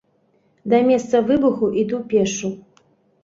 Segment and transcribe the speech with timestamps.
[0.71, 2.51] Да месца выбуху іду пешшу.